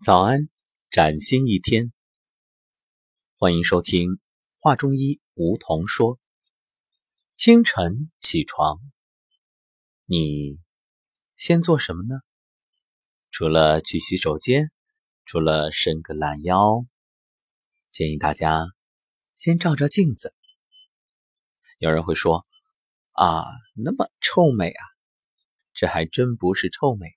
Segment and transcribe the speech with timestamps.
[0.00, 0.48] 早安，
[0.92, 1.92] 崭新一天，
[3.36, 4.10] 欢迎收听
[4.60, 6.16] 《画中医梧桐说》。
[7.34, 8.78] 清晨起床，
[10.04, 10.60] 你
[11.34, 12.20] 先做什么呢？
[13.32, 14.70] 除了去洗手间，
[15.24, 16.86] 除了伸个懒腰，
[17.90, 18.66] 建议大家
[19.34, 20.32] 先照照镜子。
[21.78, 22.44] 有人会说
[23.18, 23.42] ：“啊，
[23.74, 24.84] 那么臭美啊！”
[25.74, 27.08] 这还真不是臭美，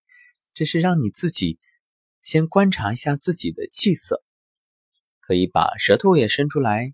[0.56, 1.60] 这是让你自己。
[2.22, 4.24] 先观察一下自己的气色，
[5.20, 6.94] 可以把舌头也伸出来。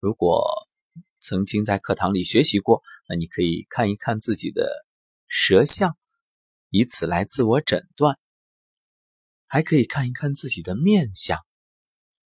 [0.00, 0.68] 如果
[1.20, 4.84] 曾经在课堂里学习过，那你可以看一看自己的
[5.28, 5.96] 舌象，
[6.70, 8.18] 以此来自我诊断。
[9.46, 11.38] 还可以看一看自己的面相，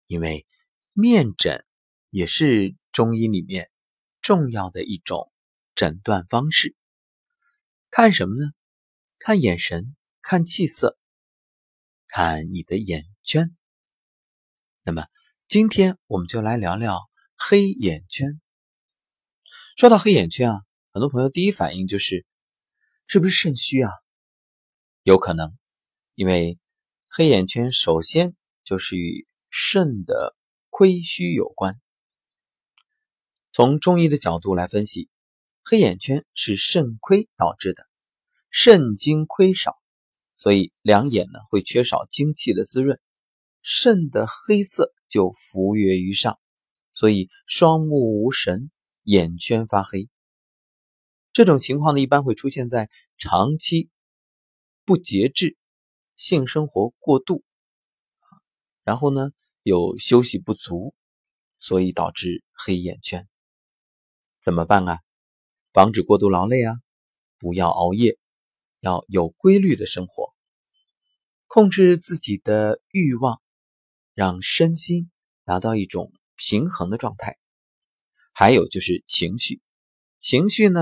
[0.06, 0.47] 因为
[0.92, 1.64] 面诊
[2.10, 3.69] 也是中医里面
[4.22, 5.33] 重要的一种
[5.74, 6.77] 诊断方式。
[7.91, 8.52] 看什么呢？
[9.19, 10.97] 看眼神，看气色。
[12.09, 13.56] 看你的眼圈。
[14.83, 15.06] 那么，
[15.48, 16.98] 今天我们就来聊聊
[17.36, 18.41] 黑眼圈。
[19.77, 20.61] 说到黑眼圈啊，
[20.92, 22.25] 很多朋友第一反应就是，
[23.06, 23.91] 是不是肾虚啊？
[25.03, 25.56] 有可能，
[26.14, 26.58] 因为
[27.08, 28.33] 黑眼圈首先
[28.64, 30.36] 就是与肾的
[30.70, 31.80] 亏虚有关。
[33.52, 35.08] 从中医的角度来分析，
[35.62, 37.86] 黑眼圈是肾亏导致的，
[38.50, 39.77] 肾精亏少。
[40.37, 43.01] 所以两眼呢会缺少精气的滋润，
[43.62, 46.39] 肾的黑色就浮跃于上，
[46.92, 48.67] 所以双目无神，
[49.03, 50.09] 眼圈发黑。
[51.33, 53.91] 这种情况呢一般会出现在长期
[54.84, 55.57] 不节制、
[56.17, 57.42] 性生活过度
[58.84, 59.31] 然后呢
[59.62, 60.95] 有休息不足，
[61.59, 63.27] 所以导致黑眼圈。
[64.41, 65.01] 怎么办啊？
[65.73, 66.79] 防止过度劳累啊，
[67.39, 68.17] 不要熬夜。
[68.87, 70.33] 要有规律的生活，
[71.48, 73.42] 控制自己的欲望，
[74.15, 75.11] 让身心
[75.45, 77.37] 达到一种平衡的状态。
[78.33, 79.61] 还有就是情绪，
[80.20, 80.80] 情绪呢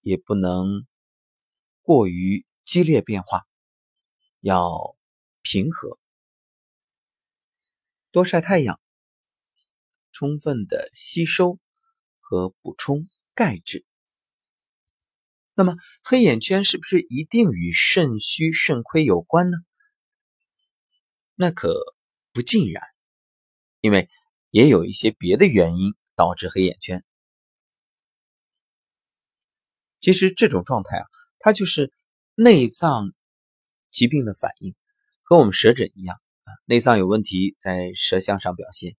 [0.00, 0.86] 也不能
[1.82, 3.46] 过于激烈变化，
[4.40, 4.96] 要
[5.42, 5.98] 平和，
[8.10, 8.80] 多晒太阳，
[10.10, 11.58] 充分的吸收
[12.18, 13.89] 和补充钙质。
[15.60, 19.58] 那么黑眼圈是不是一定与肾虚肾亏有关呢？
[21.34, 21.78] 那可
[22.32, 22.82] 不尽然，
[23.82, 24.08] 因为
[24.48, 27.04] 也有一些别的原因导致黑眼圈。
[30.00, 31.04] 其实这种状态啊，
[31.38, 31.92] 它就是
[32.34, 33.12] 内脏
[33.90, 34.74] 疾病的反应，
[35.20, 36.56] 和我们舌诊一样啊。
[36.64, 38.94] 内脏有问题，在舌象上表现；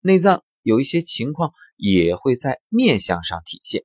[0.00, 3.84] 内脏有一些情况，也会在面相上体现。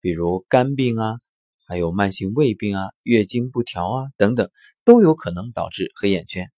[0.00, 1.18] 比如肝病啊，
[1.66, 4.50] 还有慢性胃病啊、月经不调啊等等，
[4.84, 6.50] 都有可能导致黑眼圈。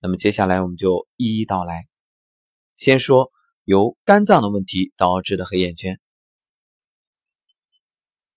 [0.00, 1.86] 那么接下来我们就一一道来。
[2.74, 3.30] 先说
[3.64, 6.00] 由肝脏的问题导致的黑眼圈，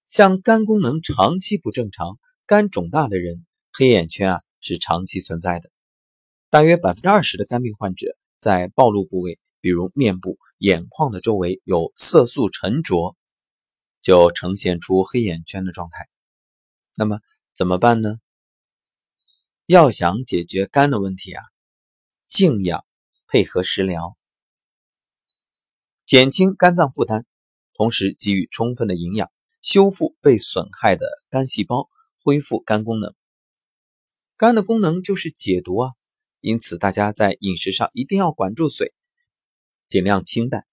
[0.10, 5.72] 像肝功能长期不正常、肝肿大的人，黑眼圈啊是长期存在的。
[6.50, 13.16] 大约百分之二十的肝病患者在暴露部位，比如面部、眼眶的周围有色素沉着。
[14.04, 16.10] 就呈现出黑眼圈的状态，
[16.98, 17.20] 那么
[17.56, 18.18] 怎么办呢？
[19.66, 21.42] 要想解决肝的问题啊，
[22.28, 22.86] 静养
[23.28, 24.14] 配合食疗，
[26.06, 27.24] 减轻肝脏负担，
[27.74, 29.32] 同时给予充分的营养，
[29.62, 31.90] 修复被损害的肝细胞，
[32.22, 33.16] 恢复肝功能。
[34.36, 35.92] 肝的功能就是解毒啊，
[36.42, 38.92] 因此大家在饮食上一定要管住嘴，
[39.88, 40.68] 尽量清淡。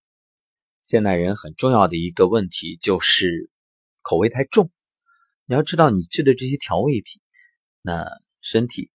[0.91, 3.49] 现代人很重要的一个问题就是
[4.03, 4.69] 口味太重。
[5.45, 7.23] 你要知道，你吃的这些调味品，
[7.81, 8.05] 那
[8.43, 8.91] 身体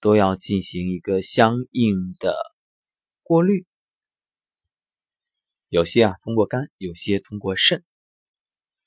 [0.00, 2.34] 都要进行一个相应的
[3.22, 3.64] 过滤。
[5.68, 7.84] 有些啊通过肝，有些通过肾。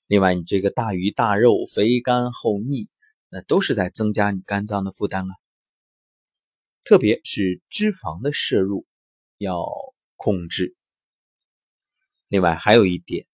[0.08, 2.90] 另外，你这个大鱼大肉、肥甘厚腻，
[3.30, 5.34] 那都是在增加你肝脏的负担啊。
[6.84, 8.86] 特别是脂肪的摄入
[9.38, 9.66] 要
[10.18, 10.76] 控制。
[12.28, 13.28] 另外还有一点，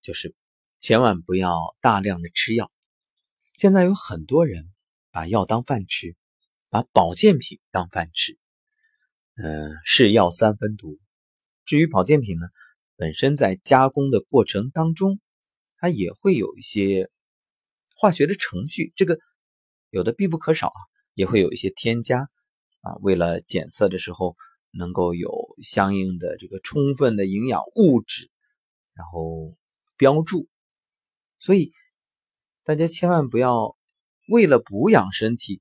[0.00, 0.34] 就是
[0.80, 2.70] 千万不要大量的吃药。
[3.54, 4.72] 现在有很多人
[5.10, 6.16] 把药当饭吃，
[6.70, 8.38] 把保健品当饭吃。
[9.36, 10.98] 嗯，是药三分毒。
[11.64, 12.46] 至于保健品呢，
[12.96, 15.20] 本身在加工的过程当中，
[15.78, 17.10] 它也会有一些
[17.96, 19.18] 化学的程序，这个
[19.90, 20.80] 有的必不可少啊，
[21.14, 22.28] 也会有一些添加
[22.80, 24.36] 啊，为了检测的时候。
[24.76, 25.30] 能够有
[25.62, 28.30] 相应的这个充分的营养物质，
[28.94, 29.56] 然后
[29.96, 30.48] 标注，
[31.38, 31.72] 所以
[32.64, 33.76] 大家千万不要
[34.28, 35.60] 为了补养身体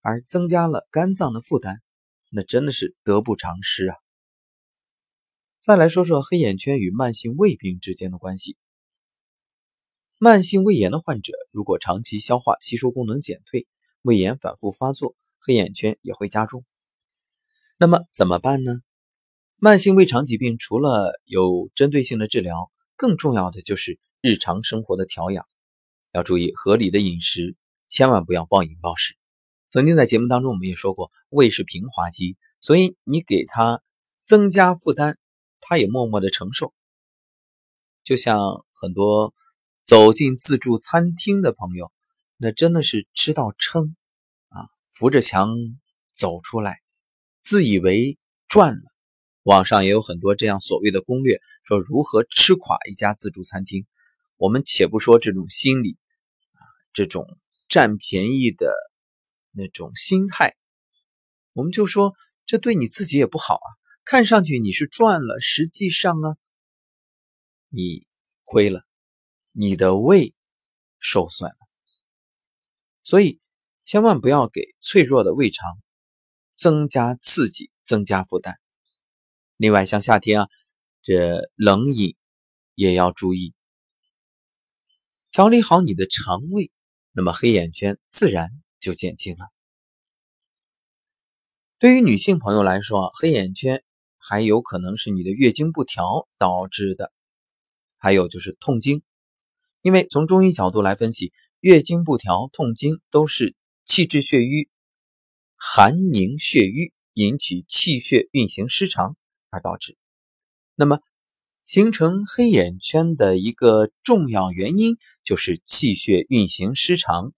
[0.00, 1.82] 而增加了肝脏的负担，
[2.30, 3.96] 那真的是得不偿失啊！
[5.60, 8.56] 再来说说黑眼圈与慢性胃病之间的关系。
[10.18, 13.66] 慢性胃炎的患者，如果长期消化吸收功能减退，
[14.02, 16.64] 胃炎反复发作，黑眼圈也会加重。
[17.78, 18.72] 那么怎么办呢？
[19.58, 25.48] 慢性胃肠疾病除了有针对性的治疗，更重要的就是日常生活的调养，
[26.12, 27.56] 要注意合理的饮食，
[27.88, 29.16] 千万不要暴饮暴食。
[29.70, 33.80] 曾经在节目当中我们也说过，胃是平滑肌，所以你给它
[34.26, 35.16] 增加负担，
[35.60, 36.74] 它也默默的承受。
[38.04, 39.32] 就像很多
[39.86, 41.90] 走进自助餐厅的朋友，
[42.36, 43.96] 那真的是吃到撑
[44.48, 45.48] 啊，扶着墙
[46.14, 46.82] 走出来。
[47.40, 48.18] 自以为
[48.48, 48.82] 赚了，
[49.46, 53.86] 网上也有很多这样所谓的攻略，说如何吃垮一家自助餐厅。
[54.38, 55.96] 我们且不说这种心理
[56.54, 56.58] 啊，
[56.92, 57.28] 这种
[57.68, 58.74] 占便宜的
[59.52, 60.56] 那种心态，
[61.52, 62.12] 我们就说
[62.44, 63.68] 这对你自己也不好啊。
[64.04, 66.36] 看上去你是赚了，实际上啊，
[67.68, 68.04] 你
[68.42, 68.82] 亏了，
[69.52, 70.34] 你的胃
[70.98, 71.56] 受损了。
[73.04, 73.40] 所以
[73.84, 75.78] 千万不要给脆弱的胃肠。
[76.56, 78.58] 增加刺激，增加负担。
[79.56, 80.48] 另外，像夏天啊，
[81.02, 82.14] 这冷饮
[82.74, 83.54] 也要注意，
[85.32, 86.70] 调理好你的肠胃，
[87.12, 89.46] 那么黑眼圈自然就减轻了。
[91.78, 93.82] 对于女性朋友来说，黑眼圈
[94.18, 97.12] 还有可能是你的月经不调导致的，
[97.96, 99.02] 还有就是痛经，
[99.80, 103.54] 因为从中医角度来分析，月经不调、痛经都是
[103.86, 104.68] 气滞血瘀。
[105.56, 109.16] 寒凝血瘀引起气血运行失常
[109.56, 109.96] 而导致，
[110.74, 111.00] 那么
[111.64, 117.32] 形成黑眼圈的一个重要原因就是气血运行失常。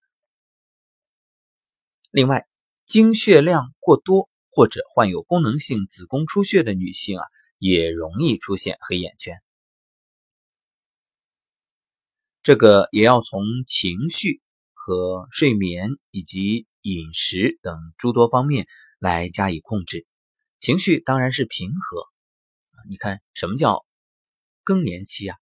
[2.10, 2.48] 另外，
[2.84, 7.24] 经血量过多或者患有功能性子宫出血的女性啊，
[7.58, 9.40] 也容易出现黑眼圈。
[12.42, 14.42] 这个也要从情绪
[14.74, 16.66] 和睡眠以及。
[16.82, 18.66] 饮食等诸多方面
[18.98, 20.06] 来加以控制，
[20.58, 22.06] 情绪当然是平和。
[22.88, 23.86] 你看什么叫
[24.62, 25.36] 更年期啊？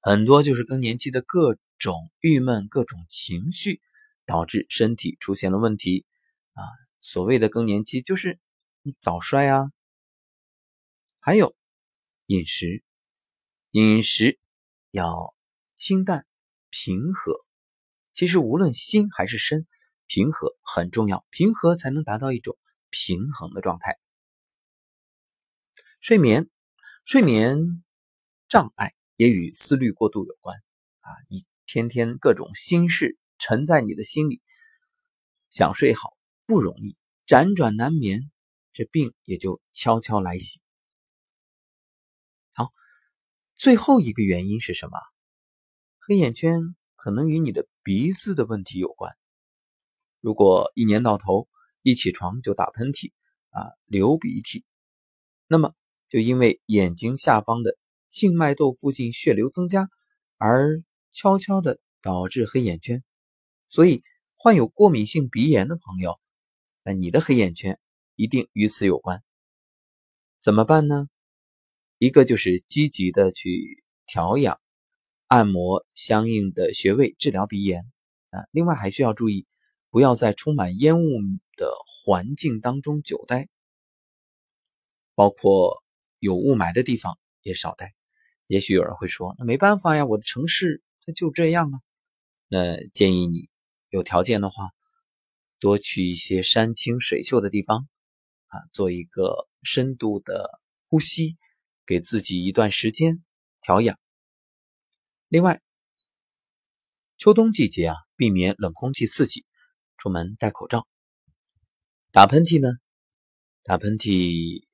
[0.00, 3.80] 很多就是更年期的各种郁闷、各种情绪
[4.26, 6.06] 导致身体出现了问题
[6.52, 6.62] 啊。
[7.00, 8.38] 所谓的更年期就是
[9.00, 9.70] 早衰啊。
[11.20, 11.54] 还有
[12.26, 12.82] 饮食，
[13.72, 14.38] 饮食
[14.90, 15.34] 要
[15.76, 16.26] 清淡
[16.70, 17.44] 平和。
[18.12, 19.66] 其实无论心还是身。
[20.10, 22.56] 平和很重要，平和才能达到一种
[22.88, 23.98] 平衡的状态。
[26.00, 26.48] 睡眠，
[27.04, 27.84] 睡眠
[28.48, 30.56] 障碍也与思虑过度有关
[31.00, 31.10] 啊！
[31.28, 34.40] 你天天各种心事沉在你的心里，
[35.50, 36.16] 想睡好
[36.46, 36.96] 不容易，
[37.26, 38.30] 辗转难眠，
[38.72, 40.60] 这病也就悄悄来袭。
[42.54, 42.72] 好，
[43.56, 44.98] 最后一个原因是什么？
[45.98, 49.14] 黑眼圈可能与你的鼻子的问题有关。
[50.20, 51.48] 如果一年到头
[51.82, 53.12] 一起床就打喷嚏
[53.50, 54.64] 啊流鼻涕，
[55.46, 55.74] 那么
[56.08, 57.76] 就因为眼睛下方的
[58.08, 59.88] 静脉窦附近血流增加，
[60.36, 63.02] 而悄悄的导致黑眼圈。
[63.68, 64.02] 所以
[64.34, 66.18] 患有过敏性鼻炎的朋友，
[66.84, 67.78] 那你的黑眼圈
[68.16, 69.22] 一定与此有关。
[70.40, 71.06] 怎么办呢？
[71.98, 74.60] 一个就是积极的去调养、
[75.26, 77.90] 按摩相应的穴位治疗鼻炎
[78.30, 78.46] 啊。
[78.50, 79.46] 另外还需要注意。
[79.90, 81.08] 不要在充满烟雾
[81.56, 83.48] 的环境当中久待，
[85.14, 85.82] 包括
[86.18, 87.94] 有雾霾的地方也少带。
[88.46, 91.80] 也许有人会说：“那没办法呀，我的城市它就这样啊。”
[92.48, 93.50] 那建议你
[93.90, 94.70] 有条件的话，
[95.58, 97.88] 多去一些山清水秀的地方
[98.46, 100.48] 啊，做一个深度的
[100.88, 101.36] 呼吸，
[101.84, 103.22] 给自己一段时间
[103.60, 103.98] 调养。
[105.28, 105.60] 另外，
[107.18, 109.44] 秋冬季节啊，避免冷空气刺激。
[109.98, 110.86] 出门戴口罩，
[112.12, 112.68] 打喷嚏呢？
[113.64, 114.64] 打喷嚏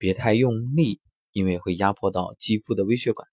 [0.00, 3.28] 别太用力，因为会压迫到肌肤的微血管。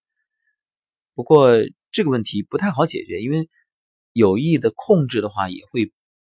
[1.16, 1.54] 不过
[1.92, 3.50] 这个问题不太好解决，因为
[4.12, 5.94] 有意的控制的话也会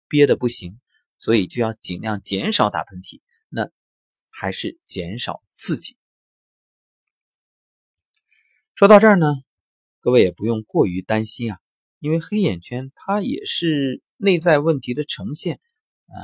[0.09, 0.81] 憋得不行，
[1.19, 3.21] 所以就要尽量减少打喷嚏。
[3.51, 3.71] 那
[4.31, 5.97] 还是减少刺激。
[8.75, 9.27] 说到这儿呢，
[10.01, 11.59] 各位也不用过于担心啊，
[12.01, 14.03] 因为黑眼圈它也是。
[14.25, 15.59] 内在问题的呈现，
[16.07, 16.15] 呃，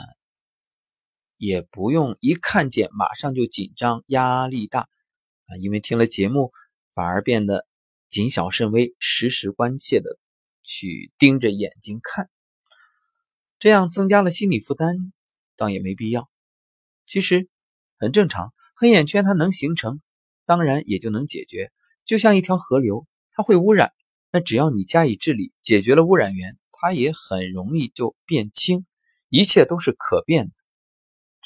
[1.39, 6.53] 也不用一看见马上就紧张、压力大啊，因为听了节目
[6.93, 7.67] 反而变得
[8.09, 10.19] 谨小慎微、时时关切的
[10.63, 12.29] 去盯着眼睛看，
[13.59, 15.13] 这样增加了心理负担，
[15.57, 16.29] 倒也没必要。
[17.07, 17.49] 其实
[17.99, 20.03] 很正常，黑眼圈它能形成，
[20.45, 21.71] 当然也就能解决。
[22.05, 23.93] 就像一条河流，它会污染，
[24.33, 28.85] 那只要你加以治理，解决了污染源，它也很容易就变清。
[29.29, 30.53] 一切都是可变的。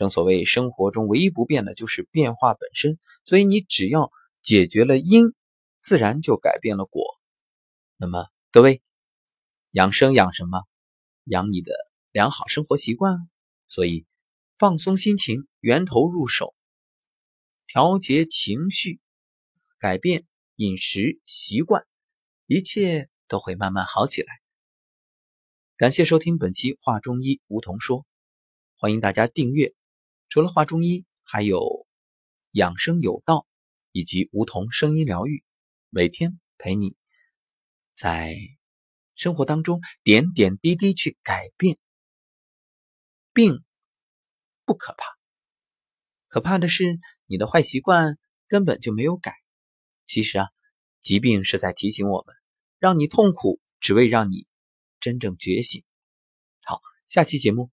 [0.02, 2.98] 正所谓，生活中唯一不变的就是变化本身。
[3.24, 5.32] 所以，你只要解决了因，
[5.78, 7.04] 自然就改变了果。
[7.98, 8.82] 那么，各位，
[9.70, 10.64] 养生养什么？
[11.22, 11.72] 养你的
[12.10, 13.30] 良好生活习惯。
[13.68, 14.04] 所以，
[14.58, 16.52] 放松心情，源头入手，
[17.68, 18.98] 调节情绪，
[19.78, 21.86] 改变饮食习惯，
[22.48, 24.40] 一切都会慢慢好起来。
[25.76, 28.04] 感谢收听本期《话中医》，梧桐说，
[28.74, 29.72] 欢迎大家订阅。
[30.32, 31.86] 除了画中医，还有
[32.52, 33.46] 养生有道，
[33.90, 35.44] 以及梧桐声音疗愈，
[35.90, 36.96] 每天陪你，
[37.92, 38.34] 在
[39.14, 41.76] 生活当中点点滴滴去改变。
[43.34, 43.62] 病
[44.64, 45.04] 不可怕，
[46.28, 49.34] 可怕的是你的坏习惯根本就没有改。
[50.06, 50.46] 其实啊，
[50.98, 52.34] 疾病是在提醒我们，
[52.78, 54.46] 让你痛苦，只为让你
[54.98, 55.84] 真正觉醒。
[56.64, 57.70] 好，下期节目